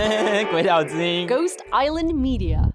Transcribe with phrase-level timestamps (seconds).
[0.50, 2.70] 鬼岛之音，Ghost Island Media。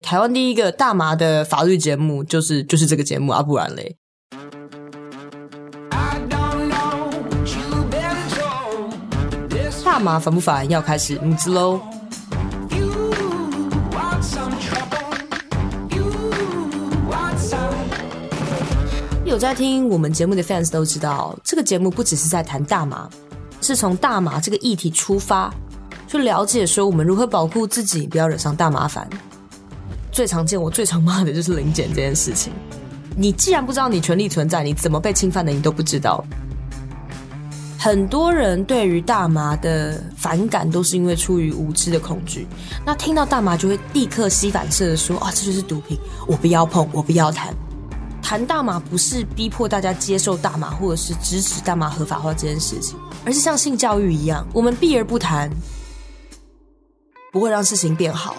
[0.00, 3.96] 台湾第一个大麻的法律节目就是就是这个节目啊，不然嘞。
[9.84, 10.68] 大麻烦不烦？
[10.70, 11.80] 要开始募资喽！
[19.24, 23.10] 有在听我们节目的 fans 都知道，这个节目不只是在谈大麻，
[23.70, 25.48] 是从大麻这个议题出发，
[26.08, 29.08] 去了解说我们如何保护自己，不要惹上大麻烦。
[30.10, 32.52] 最常见，我最常骂的就是临检这件事情。
[33.16, 36.24] 你既然不知道你权利存在，你怎么被侵犯的，你都不知道。
[37.78, 42.48] 很多人对于大麻的反感，都是因为出于无知的恐惧。
[42.84, 45.96] 那听到大麻，就会立刻吸反射的说：“啊，这就是毒品，
[46.26, 47.54] 我不要碰，我不要谈。”
[48.30, 55.50] 谈大麻不是逼迫大家接受大麻，或者是支持大麻合法化这件事情，而是像性教育一样，我们避而不谈，
[57.32, 58.36] 不会让事情变好。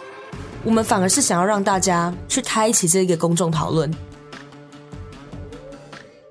[0.64, 3.94] 我们反而是想要让大家去开启这个公众讨论。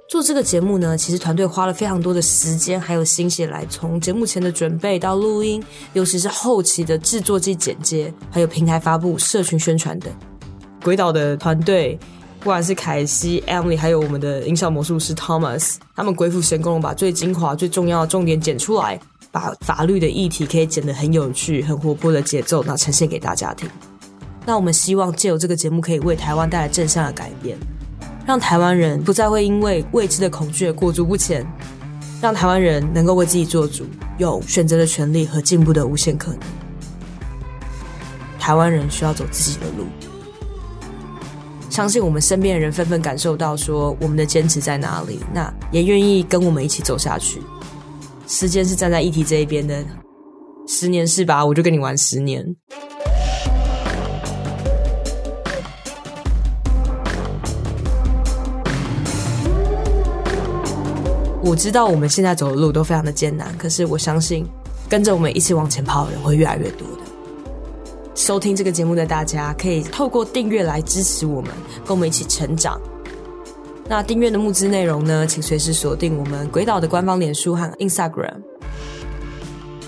[0.08, 5.62] 做这个节目呢，其实团队花了非常多的时间还有心血来，从节目前的准备到录音，
[5.92, 10.10] 尤其是后期的制作及剪接，还有平台发布、社群宣传等。
[10.82, 11.98] 鬼岛的团队。
[12.40, 18.98] 不管是凯西、Emily，还有我们的音效魔术师 Thomas，他们鬼斧神工把最精华、最重要的重点剪出来，
[19.30, 23.68] 把法律的议题可以剪得很有趣、很活泼的节奏，那呈现给大家听。
[24.46, 27.58] 那我们希望借由这个节目，可以为台湾带来正向的改变，
[28.26, 31.46] 让台湾人不再会因为未知的恐惧而裹足不前，
[32.22, 33.84] 让台湾人能够为自己做主，
[34.16, 36.40] 有选择的权利和进步的无限可能。
[38.38, 39.84] 台湾人需要走自己的路。
[41.70, 47.40] 相信我们身边的人纷纷感受到，说我们的坚持在哪里，那也愿意跟我们一起走下去。
[48.26, 49.82] 时间是站在议题这一边的，
[50.66, 51.46] 十年是吧？
[51.46, 52.44] 我就跟你玩十年。
[61.42, 64.44] 我知道我们现在走的路都非常的艰难，可是我相信
[64.88, 67.09] 跟着我们一起往前跑的人会越来越多的。
[68.14, 71.50] 收听这个节目的大家，可以透过订阅来支持我们，
[71.84, 72.80] 跟我们一起成长。
[73.88, 78.34] 那订阅的募资内容呢，请随时锁定我们鬼岛的官方脸书和 Instagram。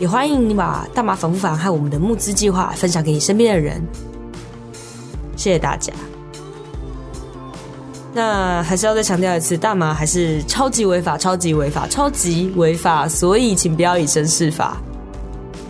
[0.00, 3.80] 也欢迎你把大麻烦不烦和我们的募资计划分享给你身边的人。
[5.36, 5.92] 谢谢大家。
[8.14, 14.80] 那还是要再强调一次，大麻还是超级违法，超级违法，超级违法，所以请不要以身试法。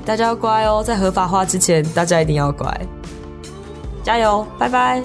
[0.05, 2.69] 大家要乖哦，在合法化之前，大家一定要乖。
[4.03, 5.03] 加油，拜拜。